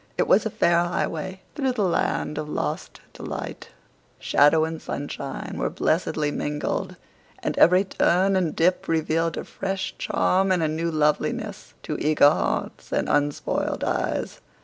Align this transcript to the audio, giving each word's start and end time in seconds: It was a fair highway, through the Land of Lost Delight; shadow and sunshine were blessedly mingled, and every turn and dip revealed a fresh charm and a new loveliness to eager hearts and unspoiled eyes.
It 0.17 0.27
was 0.27 0.47
a 0.47 0.49
fair 0.49 0.83
highway, 0.85 1.41
through 1.53 1.73
the 1.73 1.83
Land 1.83 2.39
of 2.39 2.49
Lost 2.49 3.01
Delight; 3.13 3.69
shadow 4.17 4.65
and 4.65 4.81
sunshine 4.81 5.57
were 5.59 5.69
blessedly 5.69 6.31
mingled, 6.31 6.95
and 7.43 7.55
every 7.59 7.83
turn 7.83 8.35
and 8.35 8.55
dip 8.55 8.87
revealed 8.87 9.37
a 9.37 9.43
fresh 9.45 9.93
charm 9.99 10.51
and 10.51 10.63
a 10.63 10.67
new 10.67 10.89
loveliness 10.89 11.75
to 11.83 11.99
eager 11.99 12.31
hearts 12.31 12.91
and 12.91 13.07
unspoiled 13.07 13.83
eyes. 13.83 14.41